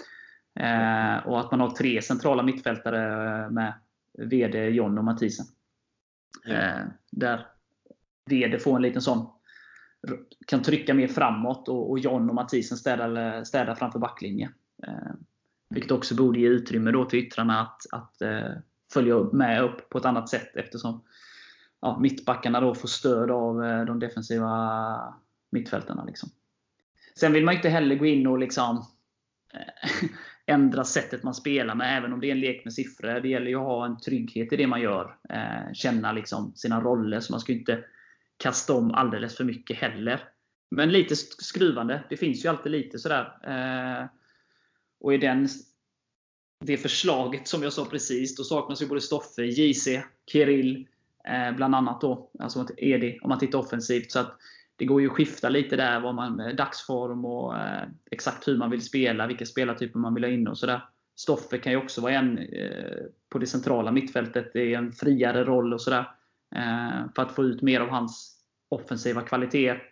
[0.59, 3.73] Eh, och att man har tre centrala mittfältare eh, med
[4.17, 5.45] VD, John och Mathisen.
[6.47, 7.47] Eh, där
[8.25, 9.27] VD får en liten sån
[10.47, 14.53] kan trycka mer framåt och, och John och Mathisen städar, städar framför backlinjen.
[14.87, 15.13] Eh,
[15.69, 18.51] vilket också borde ge utrymme då till yttrarna att, att eh,
[18.93, 21.03] följa med upp på ett annat sätt eftersom
[21.81, 25.13] ja, mittbackarna då får stöd av eh, de defensiva
[25.51, 26.03] mittfältarna.
[26.03, 26.29] Liksom.
[27.19, 28.85] Sen vill man inte heller gå in och liksom,
[30.49, 33.19] ändra sättet man spelar med, även om det är en lek med siffror.
[33.19, 35.15] Det gäller ju att ha en trygghet i det man gör.
[35.29, 37.83] Eh, känna liksom sina roller, så man ska inte
[38.37, 40.23] kasta om alldeles för mycket heller.
[40.71, 42.03] Men lite skruvande.
[42.09, 43.33] Det finns ju alltid lite sådär.
[43.43, 44.07] Eh,
[44.99, 45.47] och i den,
[46.65, 49.87] det förslaget som jag sa precis, då saknas ju både Stoffe, JC,
[50.31, 50.87] Kirill,
[51.27, 54.11] eh, bland annat då, alltså Edi, om man tittar offensivt.
[54.11, 54.37] Så att
[54.79, 58.57] det går ju att skifta lite där, vad man, eh, dagsform och eh, exakt hur
[58.57, 60.81] man vill spela, vilka spelartyper man vill ha in och sådär.
[61.15, 65.73] Stoffe kan ju också vara en eh, på det centrala mittfältet, i en friare roll
[65.73, 66.11] och sådär.
[66.55, 68.39] Eh, för att få ut mer av hans
[68.69, 69.83] offensiva kvaliteter.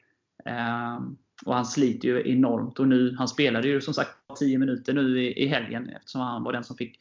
[0.45, 0.99] Eh,
[1.45, 2.79] och han sliter ju enormt.
[2.79, 6.43] Och nu, han spelade ju som sagt 10 minuter nu i, i helgen eftersom han
[6.43, 6.99] var den som fick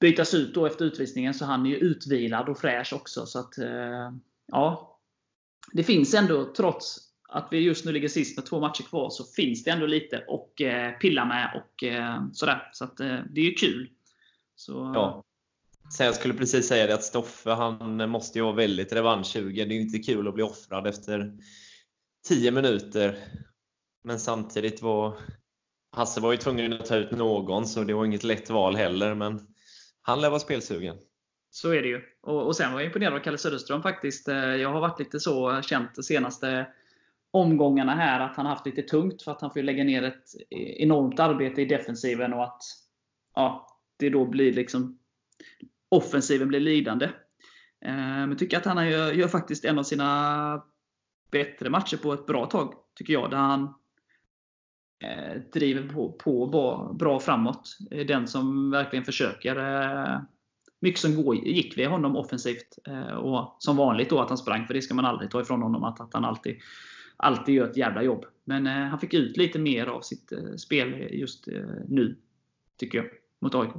[0.00, 1.34] bytas ut då efter utvisningen.
[1.34, 3.26] Så han är ju utvilad och fräsch också.
[3.26, 4.12] Så att, eh,
[4.46, 4.93] ja.
[5.72, 6.98] Det finns ändå, trots
[7.28, 10.16] att vi just nu ligger sist med två matcher kvar, så finns det ändå lite
[10.16, 11.62] att eh, pilla med.
[11.62, 12.70] och eh, sådär.
[12.72, 13.88] Så att, eh, det är ju kul.
[14.56, 15.24] Så, Ja.
[15.96, 19.68] Sen jag skulle precis säga det att Stoffe, han måste ju vara väldigt revanschsugen.
[19.68, 21.32] Det är ju inte kul att bli offrad efter
[22.28, 23.18] 10 minuter.
[24.04, 25.18] Men samtidigt var
[25.96, 29.14] Hasse var ju tvungen att ta ut någon, så det var inget lätt val heller.
[29.14, 29.46] Men
[30.02, 30.96] han lär vara spelsugen.
[31.54, 32.02] Så är det ju.
[32.20, 34.28] Och, och sen var jag imponerad av Kalle Söderström faktiskt.
[34.28, 36.66] Eh, jag har varit lite så känt de senaste
[37.30, 40.34] omgångarna här att han har haft lite tungt för att han får lägga ner ett
[40.50, 42.62] e, enormt arbete i defensiven och att
[43.34, 44.98] ja, det då blir liksom
[45.88, 47.04] offensiven blir lidande.
[47.84, 50.64] Eh, men jag tycker att han gör, gör faktiskt en av sina
[51.30, 53.30] bättre matcher på ett bra tag, tycker jag.
[53.30, 53.74] Där han
[55.04, 57.76] eh, driver på, på bra, bra framåt.
[57.90, 59.56] Är Den som verkligen försöker.
[60.84, 62.78] Mycket som gick via honom offensivt.
[62.86, 65.62] eh, Och som vanligt då att han sprang, för det ska man aldrig ta ifrån
[65.62, 65.84] honom.
[65.84, 66.60] Att, att han alltid,
[67.16, 68.24] alltid gör ett jävla jobb.
[68.44, 71.46] Men eh, han fick ut lite mer av sitt eh, spel just
[71.88, 72.16] nu,
[72.78, 73.06] tycker jag,
[73.40, 73.70] mot AIK.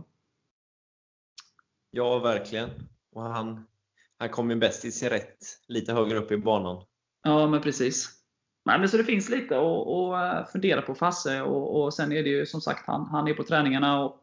[1.92, 2.70] Ja, verkligen.
[3.12, 3.68] Och han,
[4.18, 5.38] han kom ju bäst i sin rätt
[5.68, 6.84] lite högre upp i banan.
[7.24, 8.10] Ja, men precis.
[8.66, 11.42] Nej, men så det finns lite att, att fundera på för Hasse.
[11.42, 14.20] Och, och sen är det ju som sagt, han, han är på träningarna och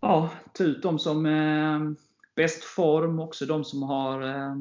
[0.00, 1.80] ja, ta ut de som eh,
[2.36, 4.54] bäst form, också de som har eh,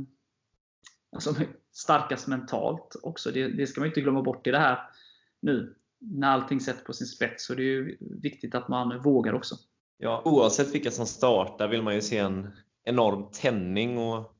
[1.11, 1.35] alltså,
[1.71, 2.95] starkast mentalt.
[3.03, 3.31] också.
[3.31, 4.79] Det, det ska man inte glömma bort i det här
[5.41, 5.75] nu.
[5.99, 7.45] När allting sätts på sin spets.
[7.45, 9.55] Så det är ju viktigt att man vågar också.
[9.97, 12.51] Ja, oavsett vilka som startar vill man ju se en
[12.83, 14.35] enorm tändning och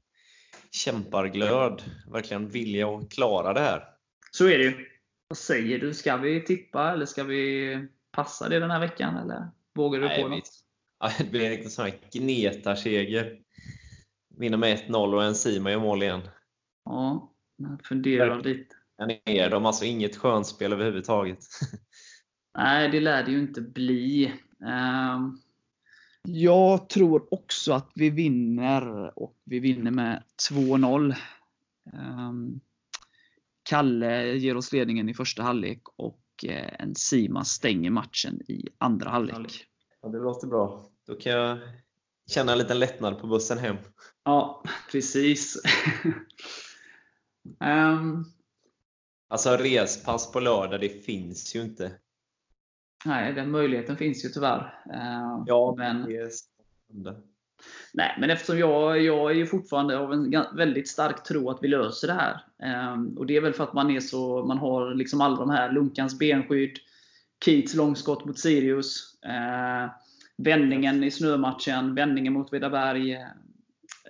[0.72, 1.82] kämparglöd.
[2.12, 3.84] Verkligen vilja att klara det här.
[4.32, 4.86] Så är det ju.
[5.28, 5.94] Vad säger du?
[5.94, 9.18] Ska vi tippa eller ska vi passa det den här veckan?
[9.18, 10.50] Eller vågar du Nej, på något?
[11.00, 13.40] Ja, det blir en riktig sån här gnetarseger.
[14.38, 16.22] Vinner med 1-0 och en Sima gör mål igen.
[16.86, 18.76] Ja, jag funderar lite.
[18.98, 21.40] Men är de alltså inget skönspel överhuvudtaget?
[22.58, 24.34] Nej, det lär det ju inte bli.
[24.68, 25.38] Ehm,
[26.24, 31.16] Jag tror också att vi vinner och vi vinner med 2-0.
[31.94, 32.60] Ehm,
[33.70, 39.10] Kalle ger oss ledningen i första halvlek och eh, en Sima stänger matchen i andra
[39.10, 39.66] halvlek.
[40.02, 40.86] Ja, det låter bra.
[41.08, 41.58] Då kan jag
[42.30, 43.76] känna en liten lättnad på bussen hem.
[44.24, 45.58] Ja, precis.
[47.60, 48.24] Ehm,
[49.30, 51.92] Alltså respass på lördag, det finns ju inte.
[53.06, 54.84] nej, den möjligheten finns ju tyvärr.
[54.94, 57.22] Ehm, Ja, men, det är spännande.
[57.94, 61.68] Nej, men eftersom jag, jag är ju fortfarande av en väldigt stark tro att vi
[61.68, 62.40] löser det här.
[62.60, 65.50] Ehm, och Det är väl för att man är så, man har liksom alla de
[65.50, 66.78] här Lunkans benskydd,
[67.46, 69.92] Keats långskott mot Sirius, eh,
[70.38, 73.14] vändningen i snömatchen, vändningen mot Vedaberg,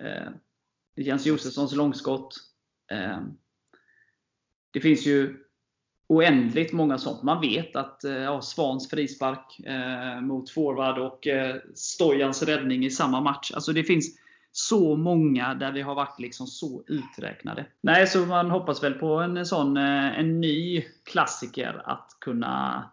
[0.00, 0.28] eh,
[0.96, 2.34] Jens Josefssons långskott.
[2.92, 3.20] Eh,
[4.72, 5.36] det finns ju
[6.08, 7.22] oändligt många sånt.
[7.22, 12.90] Man vet att eh, ja, Svans frispark eh, mot forward och eh, Stojans räddning i
[12.90, 13.52] samma match.
[13.54, 14.18] Alltså det finns
[14.52, 17.66] så många där vi har varit liksom så uträknade.
[17.80, 22.84] Nej, så man hoppas väl på en sån eh, en ny klassiker att kunna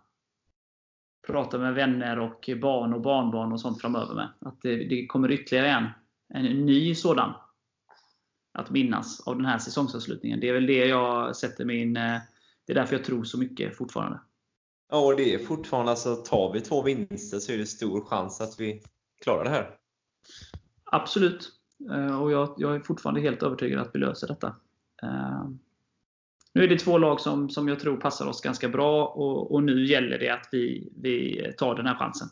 [1.25, 4.29] prata med vänner och barn och barnbarn och sånt framöver med.
[4.39, 5.89] Att det, det kommer ytterligare en,
[6.33, 7.33] en ny sådan
[8.53, 10.39] att minnas av den här säsongsavslutningen.
[10.39, 12.19] Det är väl det jag sätter min eh,
[12.65, 14.19] det är därför jag tror så mycket fortfarande.
[14.91, 18.41] Ja, och det är fortfarande, alltså tar vi två vinster så är det stor chans
[18.41, 18.81] att vi
[19.23, 19.77] klarar det här.
[20.83, 21.51] Absolut.
[21.91, 24.55] Eh, Och jag, jag är fortfarande helt övertygad att vi löser detta.
[26.55, 29.63] Nu är det två lag som, som jag tror passar oss ganska bra och, och
[29.63, 32.27] nu gäller det att vi, vi tar den här chansen.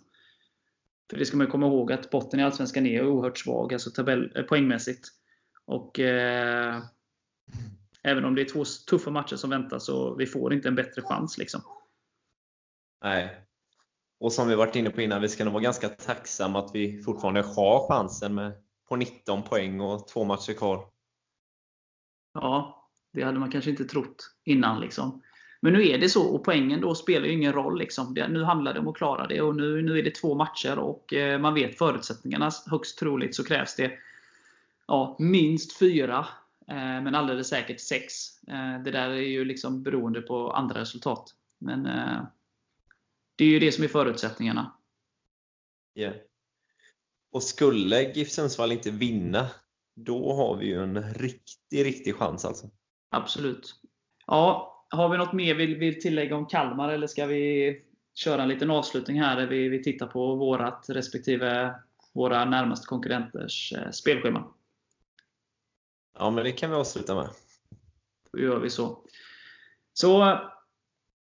[1.09, 4.31] För det ska man komma ihåg att botten i Allsvenskan är oerhört svag, alltså tabell,
[4.35, 5.07] eh, poängmässigt.
[5.65, 6.83] Och eh,
[8.03, 11.01] Även om det är två tuffa matcher som väntar så vi får inte en bättre
[11.01, 11.37] chans.
[11.37, 11.61] Liksom.
[13.03, 13.41] Nej.
[14.19, 17.01] Och som vi varit inne på innan, vi ska nog vara ganska tacksamma att vi
[17.03, 18.53] fortfarande har chansen med,
[18.89, 20.89] på 19 poäng och två matcher kvar.
[22.33, 22.82] Ja,
[23.13, 24.81] det hade man kanske inte trott innan.
[24.81, 25.21] Liksom.
[25.59, 27.79] Men nu är det så och poängen då spelar ju ingen roll.
[27.79, 28.13] Liksom.
[28.13, 30.79] Det, nu handlar det om att klara det och nu, nu är det två matcher
[30.79, 32.51] och eh, man vet förutsättningarna.
[32.67, 33.91] Högst troligt så krävs det
[34.87, 36.25] ja, minst fyra
[36.67, 38.43] Eh, men alldeles säkert 6.
[38.47, 41.35] Eh, det där är ju liksom beroende på andra resultat.
[41.57, 42.21] Men eh,
[43.35, 44.73] det är ju det som är förutsättningarna.
[45.95, 46.15] Yeah.
[47.31, 49.49] Och skulle GIF Sundsvall inte vinna,
[49.95, 52.69] då har vi ju en riktig, riktig chans alltså.
[53.13, 53.75] Absolut.
[54.27, 57.81] Ja, har vi något mer vi vill tillägga om Kalmar eller ska vi
[58.13, 61.75] köra en liten avslutning här där vi, vi tittar på vårat respektive
[62.13, 64.43] våra närmaste konkurrenters eh, spelschema?
[66.19, 67.29] Ja, men det kan vi avsluta med.
[68.31, 68.99] Då gör vi så.
[69.93, 70.39] Så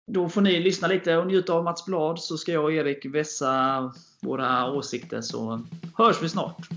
[0.07, 3.05] då får ni lyssna lite och njuta av Mats Blad, så ska jag och Erik
[3.05, 5.61] vässa våra åsikter, så
[5.97, 6.67] hörs vi snart.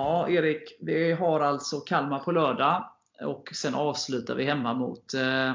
[0.00, 0.76] Ja, Erik.
[0.80, 5.52] Vi har alltså Kalmar på lördag och sen avslutar vi hemma mot eh,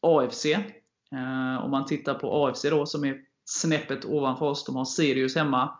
[0.00, 0.46] AFC.
[0.46, 4.64] Eh, om man tittar på AFC då, som är snäppet ovanför oss.
[4.64, 5.78] De har Sirius hemma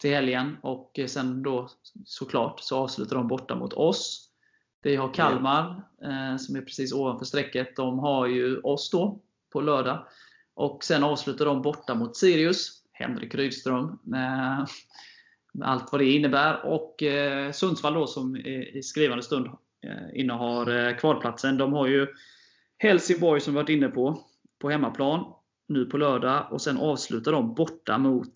[0.00, 1.68] till helgen och sen då
[2.04, 4.28] såklart så avslutar de borta mot oss.
[4.82, 7.76] Vi har Kalmar eh, som är precis ovanför strecket.
[7.76, 9.20] De har ju oss då
[9.52, 10.06] på lördag.
[10.54, 12.82] Och sen avslutar de borta mot Sirius.
[12.92, 13.98] Henrik Rydström.
[14.14, 14.64] Eh,
[15.52, 16.66] med allt vad det innebär.
[16.66, 19.46] Och eh, Sundsvall då som i, i skrivande stund
[19.86, 21.58] eh, innehar eh, kvalplatsen.
[21.58, 22.06] De har ju
[22.78, 24.24] Helsingborg som vi varit inne på,
[24.58, 25.32] på hemmaplan
[25.68, 26.46] nu på lördag.
[26.50, 28.32] Och sen avslutar de borta mot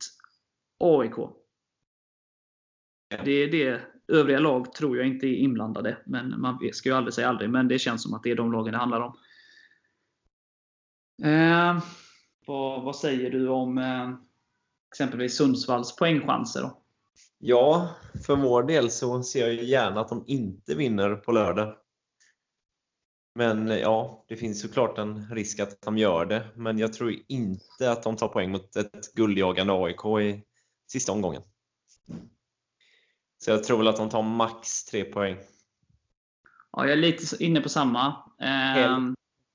[0.80, 1.14] AIK.
[3.24, 3.80] Det är det.
[4.08, 5.98] Övriga lag tror jag inte är inblandade.
[6.06, 7.50] Men man ska ju aldrig säga aldrig.
[7.50, 9.16] Men det känns som att det är de lagen det handlar om.
[11.22, 11.82] Eh,
[12.46, 14.10] vad, vad säger du om eh,
[14.92, 16.62] exempelvis Sundsvalls poängchanser?
[16.62, 16.82] Då?
[17.48, 17.88] Ja,
[18.26, 21.76] för vår del så ser jag ju gärna att de inte vinner på lördag.
[23.34, 26.46] Men ja, det finns såklart en risk att de gör det.
[26.54, 30.42] Men jag tror inte att de tar poäng mot ett guldjagande AIK i
[30.86, 31.42] sista omgången.
[33.38, 35.36] Så jag tror väl att de tar max tre poäng.
[36.72, 38.06] Ja, jag är lite inne på samma.
[38.40, 38.98] Eh,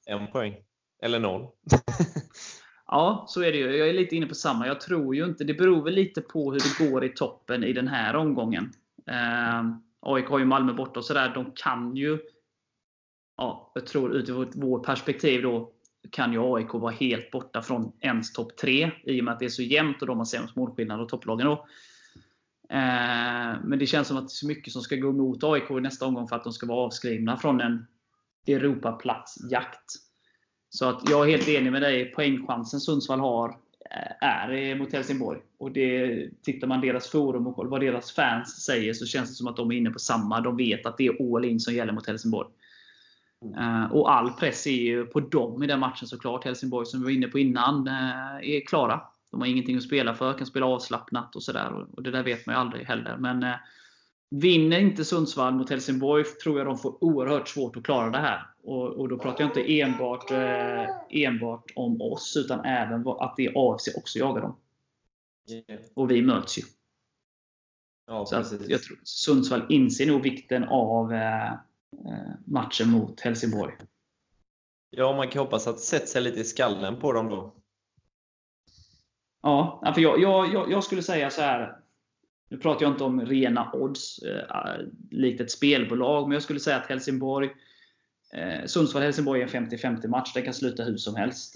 [0.06, 0.56] En poäng.
[1.04, 1.48] Eller noll.
[2.92, 3.76] ja, så är det ju.
[3.76, 4.68] Jag är lite inne på samma.
[4.68, 5.44] Jag tror ju inte...
[5.44, 8.74] Det beror väl lite på hur det går i toppen i den här omgången.
[9.08, 11.32] Eh, AIK har ju Malmö borta och sådär.
[11.36, 12.20] De kan ju...
[13.38, 15.72] Ja, jag tror utifrån vårt perspektiv då
[16.12, 19.46] kan ju AIK vara helt borta från ens topp 3 i och med att det
[19.46, 21.68] är så jämnt och de har sämst målskillnad och topplagen då.
[22.70, 25.72] Eh, men det känns som att det är så mycket som ska gå emot AIK
[25.72, 27.88] i nästa omgång för att de ska vara avskrivna från en
[28.48, 30.11] Europaplatsjakt.
[30.74, 32.12] Så att jag är helt enig med dig.
[32.12, 33.50] Poängchansen Sundsvall har
[33.92, 35.40] eh, är mot Helsingborg.
[35.58, 39.48] Och det, tittar man deras forum och vad deras fans säger så känns det som
[39.48, 40.42] att de är inne på samma.
[40.42, 42.50] De vet att det är all in som gäller mot Helsingborg.
[43.58, 46.44] Eh, och all press är ju på dem i den matchen såklart.
[46.44, 49.02] Helsingborg, som vi var inne på innan, eh, är klara.
[49.32, 51.86] De har ingenting att spela för, kan spela avslappnat och sådär.
[51.92, 53.18] Och det där vet man ju aldrig heller.
[53.20, 53.46] Men
[54.32, 58.48] vinner inte Sundsvall mot Helsingborg tror jag de får oerhört svårt att klara det här.
[58.64, 60.32] Och, och då pratar jag inte enbart,
[61.10, 64.58] enbart om oss, utan även att det AFC också jagar dem.
[65.94, 66.62] Och vi möts ju.
[68.08, 68.36] Ja, Så
[68.68, 71.52] jag tror Sundsvall inser nog vikten av eh,
[72.46, 73.74] matchen mot Helsingborg.
[74.90, 77.54] Ja, man kan hoppas att det sätter sig lite i skallen på dem då.
[79.42, 81.78] Ja, för jag, jag, jag, jag skulle säga så här.
[82.52, 84.76] Nu pratar jag inte om rena odds, eh,
[85.12, 87.50] likt ett spelbolag, men jag skulle säga att Helsingborg
[88.34, 90.34] eh, Sundsvall-Helsingborg är en 50-50 match.
[90.34, 91.56] Det kan sluta hur som helst.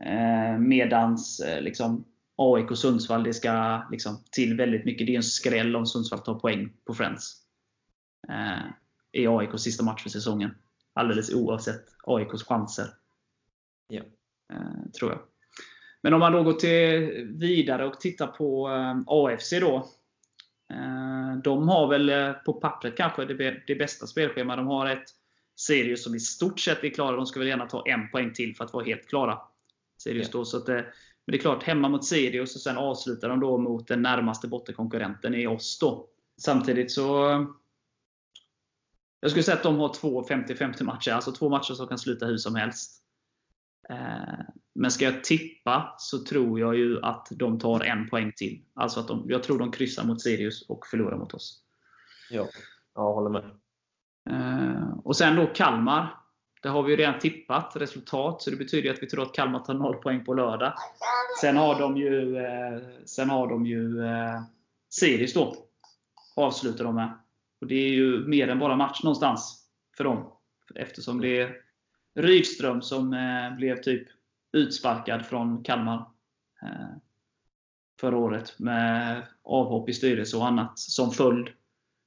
[0.00, 2.04] Eh, medans liksom,
[2.36, 5.06] AIK och Sundsvall, det ska liksom, till väldigt mycket.
[5.06, 7.36] Det är en skräll om Sundsvall tar poäng på Friends.
[9.12, 10.54] I AIKs sista match för säsongen.
[10.92, 12.86] Alldeles oavsett AIKs chanser.
[13.88, 14.02] Ja.
[14.98, 15.20] Tror jag.
[16.02, 18.68] Men om man då går till vidare och tittar på
[19.06, 19.88] AFC då.
[20.72, 23.24] Eh, de har väl eh, på pappret kanske
[23.66, 24.56] det, bästa spelschema.
[24.56, 25.04] De har ett
[25.56, 27.16] Sirius som i stort sett är klara.
[27.16, 29.38] De ska väl gärna ta en poäng till för att vara helt klara.
[29.98, 33.28] Sirius då, så att, eh, men det är klart, hemma mot Sirius och sen avslutar
[33.28, 36.08] de då mot den närmaste bottenkonkurrenten i oss då.
[36.40, 37.46] samtidigt så...
[39.20, 41.10] Jag skulle säga att de har två 50-50 matcher.
[41.10, 43.01] Alltså två matcher som kan sluta hur som helst.
[43.88, 48.62] Eh, men ska jag tippa så tror jag ju att de tar en poäng till.
[48.74, 51.62] Alltså att de, jag tror de kryssar mot Sirius och förlorar mot oss.
[52.30, 52.46] Ja,
[52.94, 53.50] jag håller med.
[54.30, 56.18] Eh, och sen då Kalmar.
[56.62, 59.58] Där har vi ju redan tippat resultat, så det betyder att vi tror att Kalmar
[59.58, 60.72] tar 0 poäng på lördag.
[61.40, 63.96] Sen har de ju, eh, sen har de ju
[64.90, 65.56] Sirius då.
[66.36, 67.18] Avslutar de med.
[67.60, 69.66] Och Det är ju mer än bara match någonstans
[69.96, 70.32] för dem.
[70.74, 71.56] Eftersom det är
[72.14, 74.08] Rydström som eh, blev typ
[74.52, 76.10] utsparkad från Kalmar
[76.62, 76.96] eh,
[78.00, 78.58] förra året.
[78.58, 81.48] Med avhopp i styrelse och annat som följd.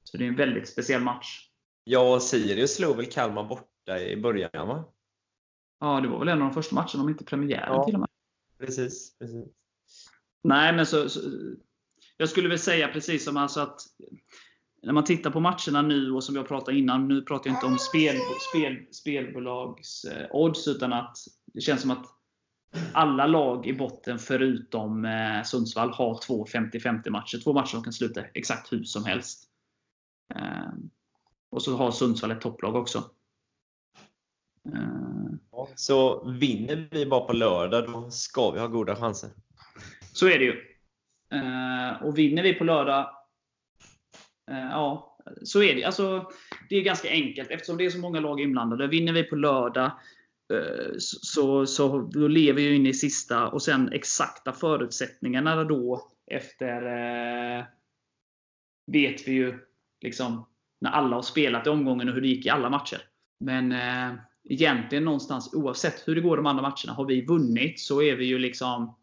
[0.04, 1.48] Så det är en väldigt speciell match.
[1.84, 4.84] Ja, Sirius slog väl Kalmar borta i början va?
[5.80, 7.84] Ja, det var väl en av de första matcherna, om inte premiären Ja.
[7.84, 8.08] till och med.
[8.58, 9.18] Precis.
[9.18, 9.44] precis.
[10.44, 11.20] Nej, men så, så
[12.16, 13.80] Jag skulle väl säga precis som alltså att
[14.86, 17.66] när man tittar på matcherna nu och som jag pratade innan, nu pratar jag inte
[17.66, 18.16] om spel,
[18.50, 21.16] spel, spelbolags eh, odds, utan att
[21.54, 22.06] det känns som att
[22.92, 27.38] alla lag i botten förutom eh, Sundsvall har två 50-50 matcher.
[27.44, 29.48] Två matcher som kan sluta exakt hur som helst.
[30.34, 30.72] Eh,
[31.50, 32.98] och så har Sundsvall ett topplag också.
[34.72, 39.30] Eh, Så vinner vi bara på lördag, då ska vi ha goda chanser.
[40.12, 40.54] Så är det ju.
[41.32, 43.15] Eh, och vinner vi på lördag,
[44.50, 45.84] Eh, ja, så är det.
[45.84, 46.30] Alltså,
[46.68, 48.86] det är ganska enkelt eftersom det är så många lag inblandade.
[48.86, 49.90] Vinner vi på lördag,
[50.52, 56.82] eh, så, så då lever vi in i sista och sen exakta förutsättningarna då efter
[56.82, 57.64] eh,
[58.92, 59.58] vet vi ju
[60.00, 60.46] liksom
[60.80, 63.00] när alla har spelat i omgången och hur det gick i alla matcher.
[63.40, 68.02] Men eh, egentligen någonstans oavsett hur det går de andra matcherna, har vi vunnit så
[68.02, 68.96] är vi ju liksom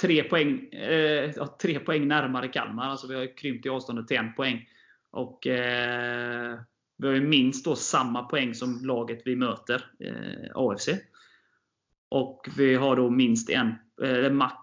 [0.00, 2.88] tre poäng, eh, tre poäng närmare Kalmar.
[2.88, 4.68] Alltså vi har krympt i avståndet till en poäng.
[5.10, 6.60] Och eh,
[6.96, 10.88] Vi har ju minst då samma poäng som laget vi möter, eh, AFC.
[12.08, 14.54] Och vi har då minst en, eh, max,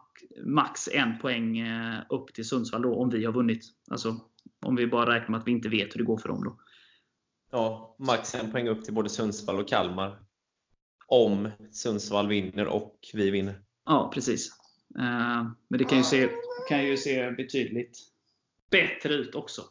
[0.45, 3.63] max en poäng eh, upp till Sundsvall då, om vi har vunnit.
[3.91, 4.15] Alltså
[4.65, 6.43] om vi bara räknar med att vi inte vet hur det går för dem.
[6.43, 6.59] Då.
[7.51, 10.19] Ja, max en poäng upp till både Sundsvall och Kalmar.
[11.07, 13.61] Om Sundsvall vinner och vi vinner.
[13.85, 14.56] Ja, precis.
[14.97, 16.29] Eh, Men det kan ju se,
[16.69, 17.99] kan ju se betydligt
[18.71, 19.61] bättre ut också.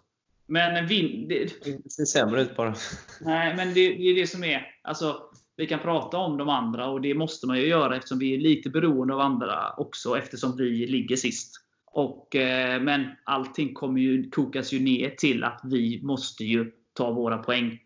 [0.46, 2.74] Men vin, det, Det ser sämre ut bara.
[3.20, 4.66] Nej, men det, det är det som är.
[4.82, 5.22] Alltså,
[5.56, 8.38] vi kan prata om de andra och det måste man ju göra eftersom vi är
[8.38, 11.54] lite beroende av andra också eftersom vi ligger sist.
[11.84, 17.10] Och, eh, men allting kommer ju, kokas ju ner till att vi måste ju ta
[17.10, 17.78] våra poäng.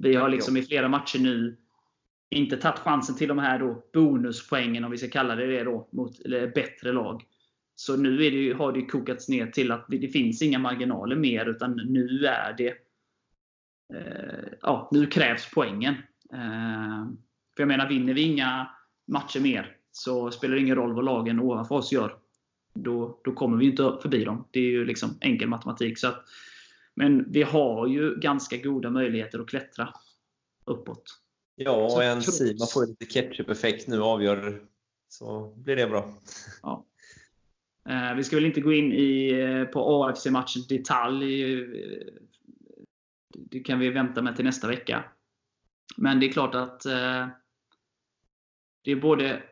[0.00, 1.56] Vi har liksom i flera matcher nu
[2.30, 5.88] inte tagit chansen till de här då bonuspoängen, om vi ska kalla det det, då,
[5.90, 6.22] mot
[6.54, 7.24] bättre lag.
[7.74, 10.42] Så nu är det ju, har det ju kokats ner till att det, det finns
[10.42, 12.68] inga marginaler mer, utan nu är det
[13.94, 15.94] eh, ja, nu krävs poängen.
[16.32, 17.06] Eh,
[17.56, 18.70] för jag menar, vinner vi inga
[19.06, 22.16] matcher mer så spelar det ingen roll vad lagen ovanför oss gör.
[22.74, 24.44] Då, då kommer vi inte förbi dem.
[24.50, 25.98] Det är ju liksom enkel matematik.
[25.98, 26.24] Så att,
[26.94, 29.88] men vi har ju ganska goda möjligheter att klättra
[30.64, 31.20] uppåt.
[31.64, 34.62] Ja, och en trots- Sima får lite ketchup-effekt nu och avgör
[35.08, 36.14] så blir det bra.
[36.62, 36.84] Ja.
[37.88, 41.42] Eh, vi ska väl inte gå in i, eh, på AFC-matchen i detalj.
[41.62, 41.68] Eh,
[43.34, 45.04] Det kan vi vänta med till nästa vecka.
[45.96, 47.26] Men det är klart att eh,
[48.84, 49.42] det är både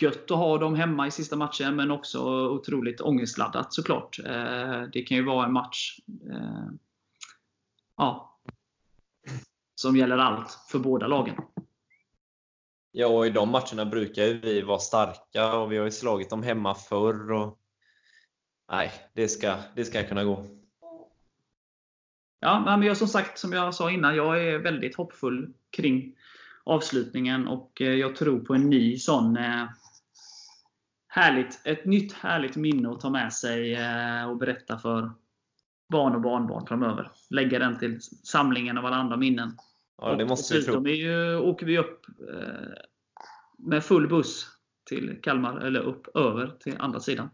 [0.00, 4.18] gött att ha dem hemma i sista matchen, men också otroligt ångestladdat såklart.
[4.18, 5.98] Eh, det kan ju vara en match
[6.30, 6.66] eh,
[7.96, 8.31] ja,
[9.82, 11.36] som gäller allt för båda lagen.
[12.92, 16.30] Ja, och i de matcherna brukar ju vi vara starka och vi har ju slagit
[16.30, 17.32] dem hemma förr.
[17.32, 17.58] Och...
[18.70, 20.46] Nej, det ska, det ska kunna gå.
[22.40, 26.16] Ja, men jag som sagt, som jag sa innan, jag är väldigt hoppfull kring
[26.64, 29.64] avslutningen och eh, jag tror på en ny sån eh,
[31.08, 35.12] härligt, ett nytt härligt minne att ta med sig eh, och berätta för
[35.88, 37.10] barn och barnbarn framöver.
[37.30, 39.56] Lägga den till samlingen av alla andra minnen.
[39.98, 40.88] Ja, det måste vi tro.
[40.88, 42.84] ju, åker vi upp eh,
[43.58, 44.46] med full buss
[44.88, 47.30] till Kalmar, eller upp över till andra sidan.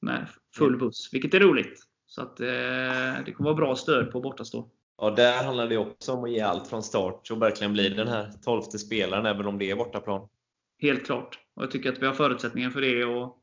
[0.00, 1.82] Med full buss, vilket är roligt.
[2.06, 4.70] Så att, eh, det kommer vara bra stöd på bortastå.
[4.98, 8.08] Ja, där handlar det också om att ge allt från start och verkligen bli den
[8.08, 10.28] här tolfte spelaren, även om det är bortaplan.
[10.78, 11.38] Helt klart.
[11.54, 13.04] Och jag tycker att vi har förutsättningar för det.
[13.04, 13.38] Och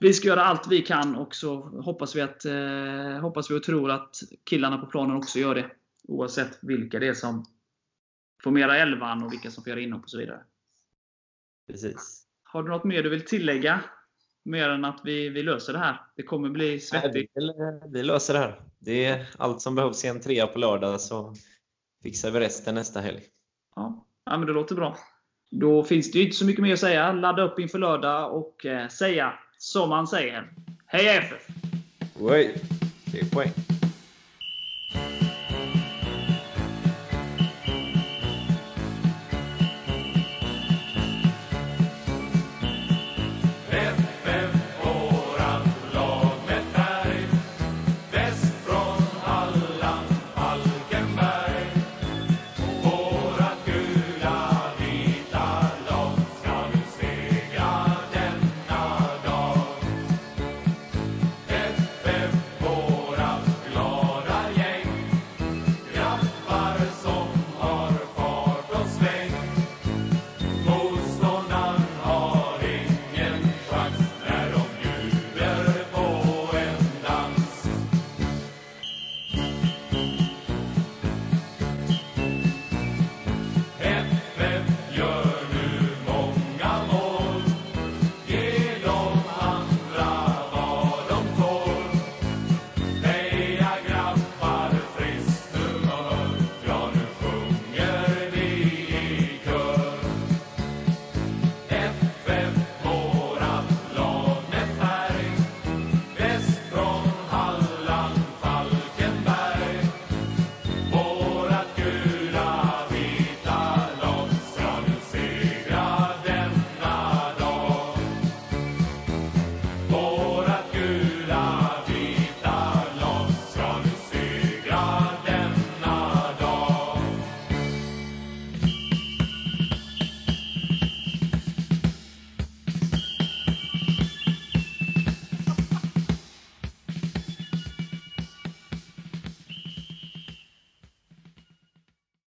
[0.00, 3.62] vi ska göra allt vi kan och så hoppas vi, att, eh, hoppas vi och
[3.62, 5.70] tror att killarna på planen också gör det.
[6.08, 7.44] Oavsett vilka det är som
[8.42, 10.40] formerar elvan och vilka som får göra inhopp och så vidare.
[11.66, 12.24] Precis.
[12.42, 13.80] Har du något mer du vill tillägga?
[14.42, 16.00] Mer än att vi, vi löser det här.
[16.16, 17.32] Det kommer bli svettigt.
[17.34, 18.62] Nej, vi, vi löser det här.
[18.78, 21.34] Det är allt som behövs i en trea på lördag, så
[22.02, 23.22] fixar vi resten nästa helg.
[23.76, 24.96] Ja, ja men det låter bra.
[25.50, 27.12] Då finns det ju inte så mycket mer att säga.
[27.12, 30.52] Ladda upp inför lördag och eh, säga som man säger.
[30.86, 31.48] Heja FF!
[32.20, 32.62] Oj,
[33.12, 33.77] det är poäng.